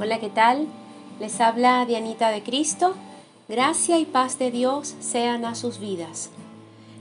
Hola, 0.00 0.20
¿qué 0.20 0.30
tal? 0.30 0.68
Les 1.18 1.40
habla 1.40 1.84
Dianita 1.84 2.30
de 2.30 2.44
Cristo. 2.44 2.94
Gracia 3.48 3.98
y 3.98 4.04
paz 4.04 4.38
de 4.38 4.52
Dios 4.52 4.94
sean 5.00 5.44
a 5.44 5.56
sus 5.56 5.80
vidas. 5.80 6.30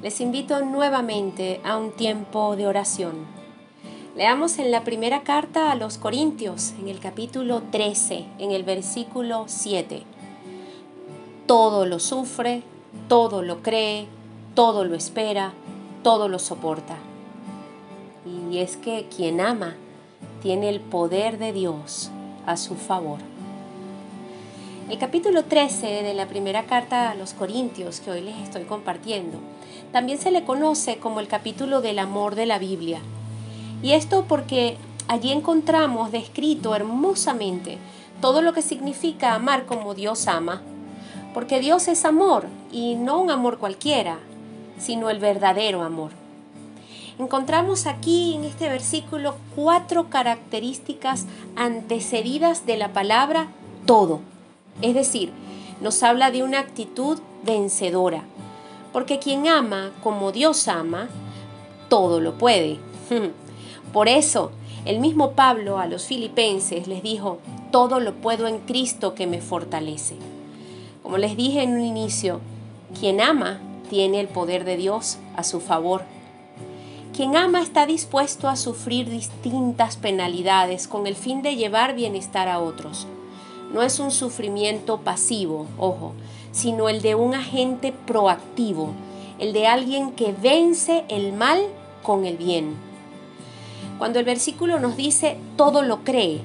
Les 0.00 0.20
invito 0.20 0.64
nuevamente 0.64 1.60
a 1.64 1.76
un 1.76 1.90
tiempo 1.90 2.54
de 2.54 2.68
oración. 2.68 3.26
Leamos 4.14 4.60
en 4.60 4.70
la 4.70 4.84
primera 4.84 5.24
carta 5.24 5.72
a 5.72 5.74
los 5.74 5.98
Corintios, 5.98 6.72
en 6.78 6.86
el 6.86 7.00
capítulo 7.00 7.62
13, 7.72 8.26
en 8.38 8.52
el 8.52 8.62
versículo 8.62 9.46
7. 9.48 10.04
Todo 11.46 11.86
lo 11.86 11.98
sufre, 11.98 12.62
todo 13.08 13.42
lo 13.42 13.60
cree, 13.60 14.06
todo 14.54 14.84
lo 14.84 14.94
espera, 14.94 15.52
todo 16.04 16.28
lo 16.28 16.38
soporta. 16.38 16.98
Y 18.52 18.58
es 18.58 18.76
que 18.76 19.08
quien 19.08 19.40
ama 19.40 19.74
tiene 20.42 20.68
el 20.68 20.78
poder 20.78 21.38
de 21.38 21.52
Dios 21.52 22.12
a 22.46 22.56
su 22.56 22.74
favor. 22.74 23.18
El 24.90 24.98
capítulo 24.98 25.44
13 25.44 26.02
de 26.02 26.14
la 26.14 26.26
primera 26.26 26.64
carta 26.64 27.10
a 27.10 27.14
los 27.14 27.32
Corintios 27.32 28.00
que 28.00 28.10
hoy 28.10 28.20
les 28.20 28.36
estoy 28.36 28.64
compartiendo 28.64 29.38
también 29.92 30.18
se 30.18 30.30
le 30.30 30.44
conoce 30.44 30.98
como 30.98 31.20
el 31.20 31.28
capítulo 31.28 31.80
del 31.80 32.00
amor 32.00 32.34
de 32.34 32.46
la 32.46 32.58
Biblia. 32.58 32.98
Y 33.80 33.92
esto 33.92 34.24
porque 34.28 34.76
allí 35.06 35.30
encontramos 35.30 36.10
descrito 36.10 36.74
hermosamente 36.74 37.78
todo 38.20 38.42
lo 38.42 38.52
que 38.52 38.62
significa 38.62 39.34
amar 39.34 39.66
como 39.66 39.94
Dios 39.94 40.26
ama. 40.26 40.62
Porque 41.32 41.60
Dios 41.60 41.88
es 41.88 42.04
amor 42.04 42.46
y 42.72 42.96
no 42.96 43.20
un 43.20 43.30
amor 43.30 43.58
cualquiera, 43.58 44.18
sino 44.78 45.10
el 45.10 45.18
verdadero 45.18 45.82
amor. 45.82 46.23
Encontramos 47.16 47.86
aquí 47.86 48.34
en 48.34 48.42
este 48.42 48.68
versículo 48.68 49.36
cuatro 49.54 50.10
características 50.10 51.26
antecedidas 51.54 52.66
de 52.66 52.76
la 52.76 52.92
palabra 52.92 53.46
todo. 53.86 54.20
Es 54.82 54.94
decir, 54.94 55.30
nos 55.80 56.02
habla 56.02 56.32
de 56.32 56.42
una 56.42 56.58
actitud 56.58 57.20
vencedora. 57.44 58.24
Porque 58.92 59.20
quien 59.20 59.46
ama 59.46 59.92
como 60.02 60.32
Dios 60.32 60.66
ama, 60.66 61.08
todo 61.88 62.20
lo 62.20 62.36
puede. 62.36 62.78
Por 63.92 64.08
eso, 64.08 64.50
el 64.84 64.98
mismo 64.98 65.32
Pablo 65.32 65.78
a 65.78 65.86
los 65.86 66.06
filipenses 66.06 66.88
les 66.88 67.04
dijo, 67.04 67.38
todo 67.70 68.00
lo 68.00 68.14
puedo 68.14 68.48
en 68.48 68.58
Cristo 68.58 69.14
que 69.14 69.28
me 69.28 69.40
fortalece. 69.40 70.16
Como 71.04 71.18
les 71.18 71.36
dije 71.36 71.62
en 71.62 71.74
un 71.74 71.82
inicio, 71.82 72.40
quien 72.98 73.20
ama 73.20 73.60
tiene 73.88 74.18
el 74.18 74.26
poder 74.26 74.64
de 74.64 74.76
Dios 74.76 75.18
a 75.36 75.44
su 75.44 75.60
favor 75.60 76.02
quien 77.14 77.36
ama 77.36 77.60
está 77.60 77.86
dispuesto 77.86 78.48
a 78.48 78.56
sufrir 78.56 79.08
distintas 79.08 79.96
penalidades 79.96 80.88
con 80.88 81.06
el 81.06 81.14
fin 81.14 81.42
de 81.42 81.54
llevar 81.54 81.94
bienestar 81.94 82.48
a 82.48 82.58
otros. 82.58 83.06
No 83.72 83.82
es 83.82 84.00
un 84.00 84.10
sufrimiento 84.10 84.98
pasivo, 84.98 85.66
ojo, 85.78 86.12
sino 86.50 86.88
el 86.88 87.02
de 87.02 87.14
un 87.14 87.34
agente 87.34 87.92
proactivo, 87.92 88.90
el 89.38 89.52
de 89.52 89.68
alguien 89.68 90.10
que 90.10 90.32
vence 90.32 91.04
el 91.08 91.32
mal 91.32 91.60
con 92.02 92.24
el 92.24 92.36
bien. 92.36 92.74
Cuando 93.98 94.18
el 94.18 94.24
versículo 94.24 94.80
nos 94.80 94.96
dice 94.96 95.36
todo 95.56 95.82
lo 95.82 96.02
cree, 96.02 96.40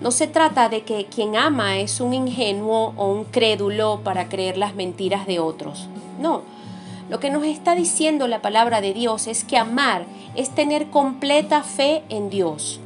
no 0.00 0.10
se 0.10 0.26
trata 0.26 0.70
de 0.70 0.82
que 0.82 1.04
quien 1.06 1.36
ama 1.36 1.78
es 1.78 2.00
un 2.00 2.14
ingenuo 2.14 2.94
o 2.96 3.12
un 3.12 3.24
crédulo 3.24 4.00
para 4.02 4.30
creer 4.30 4.56
las 4.56 4.74
mentiras 4.74 5.26
de 5.26 5.40
otros. 5.40 5.88
No, 6.20 6.42
lo 7.08 7.20
que 7.20 7.30
nos 7.30 7.44
está 7.44 7.74
diciendo 7.74 8.26
la 8.26 8.42
palabra 8.42 8.80
de 8.80 8.92
Dios 8.92 9.26
es 9.26 9.44
que 9.44 9.56
amar 9.56 10.06
es 10.34 10.50
tener 10.50 10.90
completa 10.90 11.62
fe 11.62 12.02
en 12.08 12.30
Dios. 12.30 12.80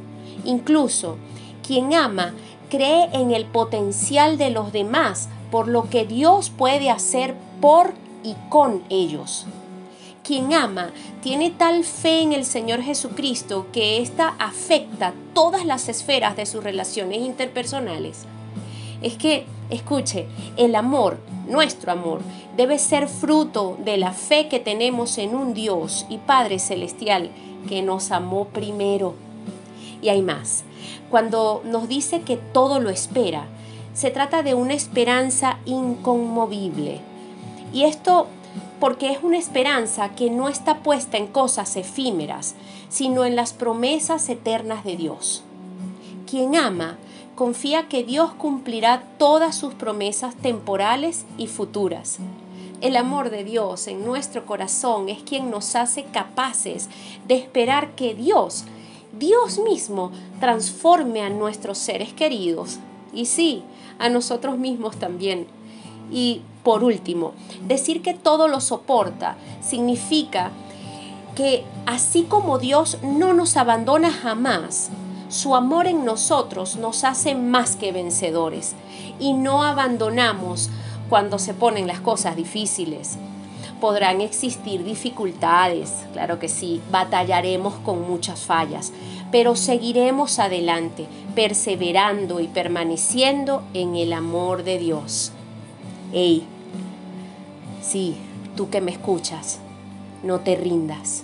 Incluso 0.45 1.17
quien 1.65 1.93
ama 1.93 2.33
cree 2.69 3.09
en 3.13 3.31
el 3.31 3.45
potencial 3.45 4.37
de 4.37 4.51
los 4.51 4.71
demás 4.71 5.29
por 5.49 5.67
lo 5.67 5.89
que 5.89 6.05
Dios 6.05 6.49
puede 6.49 6.89
hacer 6.89 7.35
por 7.59 7.93
y 8.23 8.35
con 8.49 8.83
ellos. 8.89 9.45
Quien 10.23 10.53
ama 10.53 10.91
tiene 11.21 11.49
tal 11.49 11.83
fe 11.83 12.21
en 12.21 12.31
el 12.31 12.45
Señor 12.45 12.81
Jesucristo 12.81 13.67
que 13.73 14.01
ésta 14.01 14.35
afecta 14.39 15.13
todas 15.33 15.65
las 15.65 15.89
esferas 15.89 16.35
de 16.35 16.45
sus 16.45 16.63
relaciones 16.63 17.19
interpersonales. 17.19 18.25
Es 19.01 19.17
que, 19.17 19.45
escuche, 19.69 20.27
el 20.57 20.75
amor 20.75 21.17
nuestro 21.47 21.91
amor 21.91 22.21
debe 22.55 22.79
ser 22.79 23.07
fruto 23.07 23.77
de 23.83 23.97
la 23.97 24.13
fe 24.13 24.47
que 24.47 24.59
tenemos 24.59 25.17
en 25.17 25.35
un 25.35 25.53
Dios 25.53 26.05
y 26.09 26.17
Padre 26.17 26.59
Celestial 26.59 27.31
que 27.67 27.81
nos 27.81 28.11
amó 28.11 28.45
primero. 28.45 29.15
Y 30.01 30.09
hay 30.09 30.21
más. 30.21 30.63
Cuando 31.09 31.61
nos 31.65 31.87
dice 31.87 32.21
que 32.21 32.37
todo 32.37 32.79
lo 32.79 32.89
espera, 32.89 33.45
se 33.93 34.11
trata 34.11 34.43
de 34.43 34.53
una 34.53 34.73
esperanza 34.73 35.57
inconmovible. 35.65 37.01
Y 37.73 37.83
esto 37.83 38.27
porque 38.79 39.11
es 39.11 39.19
una 39.21 39.37
esperanza 39.37 40.09
que 40.15 40.29
no 40.31 40.49
está 40.49 40.79
puesta 40.79 41.17
en 41.17 41.27
cosas 41.27 41.75
efímeras, 41.75 42.55
sino 42.89 43.25
en 43.25 43.35
las 43.35 43.53
promesas 43.53 44.27
eternas 44.29 44.83
de 44.83 44.95
Dios. 44.95 45.43
Quien 46.29 46.55
ama 46.55 46.97
confía 47.41 47.87
que 47.87 48.03
Dios 48.03 48.33
cumplirá 48.33 49.01
todas 49.17 49.55
sus 49.55 49.73
promesas 49.73 50.35
temporales 50.35 51.25
y 51.39 51.47
futuras. 51.47 52.19
El 52.81 52.95
amor 52.95 53.31
de 53.31 53.43
Dios 53.43 53.87
en 53.87 54.05
nuestro 54.05 54.45
corazón 54.45 55.09
es 55.09 55.23
quien 55.23 55.49
nos 55.49 55.75
hace 55.75 56.03
capaces 56.03 56.87
de 57.27 57.33
esperar 57.33 57.95
que 57.95 58.13
Dios, 58.13 58.65
Dios 59.17 59.57
mismo, 59.57 60.11
transforme 60.39 61.23
a 61.23 61.31
nuestros 61.31 61.79
seres 61.79 62.13
queridos. 62.13 62.77
Y 63.11 63.25
sí, 63.25 63.63
a 63.97 64.07
nosotros 64.07 64.59
mismos 64.59 64.97
también. 64.97 65.47
Y 66.11 66.41
por 66.63 66.83
último, 66.83 67.33
decir 67.67 68.03
que 68.03 68.13
todo 68.13 68.47
lo 68.49 68.61
soporta 68.61 69.35
significa 69.61 70.51
que 71.35 71.63
así 71.87 72.21
como 72.21 72.59
Dios 72.59 72.99
no 73.01 73.33
nos 73.33 73.57
abandona 73.57 74.11
jamás, 74.11 74.91
su 75.31 75.55
amor 75.55 75.87
en 75.87 76.03
nosotros 76.03 76.75
nos 76.75 77.05
hace 77.05 77.35
más 77.35 77.77
que 77.77 77.93
vencedores 77.93 78.75
y 79.17 79.31
no 79.31 79.63
abandonamos 79.63 80.69
cuando 81.09 81.39
se 81.39 81.53
ponen 81.53 81.87
las 81.87 82.01
cosas 82.01 82.35
difíciles. 82.35 83.17
Podrán 83.79 84.19
existir 84.19 84.83
dificultades, 84.83 86.05
claro 86.11 86.37
que 86.37 86.49
sí, 86.49 86.81
batallaremos 86.91 87.75
con 87.75 88.05
muchas 88.09 88.41
fallas, 88.41 88.91
pero 89.31 89.55
seguiremos 89.55 90.37
adelante, 90.37 91.07
perseverando 91.33 92.41
y 92.41 92.49
permaneciendo 92.49 93.63
en 93.73 93.95
el 93.95 94.11
amor 94.11 94.63
de 94.63 94.79
Dios. 94.79 95.31
Ey, 96.11 96.43
sí, 97.81 98.17
tú 98.57 98.69
que 98.69 98.81
me 98.81 98.91
escuchas, 98.91 99.59
no 100.23 100.41
te 100.41 100.57
rindas, 100.57 101.23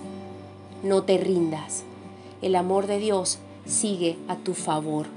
no 0.82 1.04
te 1.04 1.18
rindas. 1.18 1.84
El 2.42 2.56
amor 2.56 2.88
de 2.88 3.00
Dios 3.00 3.40
sigue 3.68 4.18
a 4.28 4.36
tu 4.36 4.54
favor. 4.54 5.08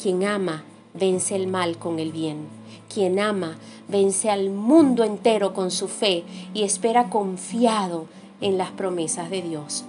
Quien 0.00 0.24
ama 0.24 0.64
vence 0.94 1.36
el 1.36 1.46
mal 1.46 1.76
con 1.78 1.98
el 1.98 2.12
bien. 2.12 2.46
Quien 2.92 3.18
ama 3.18 3.58
vence 3.88 4.30
al 4.30 4.50
mundo 4.50 5.04
entero 5.04 5.52
con 5.52 5.70
su 5.70 5.88
fe 5.88 6.24
y 6.54 6.62
espera 6.62 7.10
confiado 7.10 8.06
en 8.40 8.58
las 8.58 8.70
promesas 8.70 9.30
de 9.30 9.42
Dios. 9.42 9.84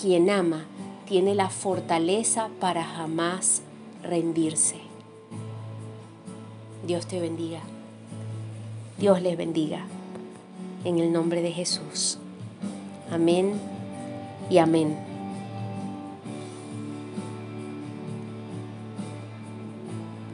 Quien 0.00 0.30
ama 0.30 0.66
tiene 1.06 1.34
la 1.34 1.50
fortaleza 1.50 2.48
para 2.60 2.84
jamás 2.84 3.62
rendirse. 4.02 4.76
Dios 6.86 7.06
te 7.06 7.20
bendiga. 7.20 7.60
Dios 8.98 9.20
les 9.20 9.36
bendiga. 9.36 9.86
En 10.84 10.98
el 10.98 11.12
nombre 11.12 11.42
de 11.42 11.50
Jesús. 11.50 12.18
Amén 13.10 13.54
y 14.48 14.58
amén. 14.58 15.15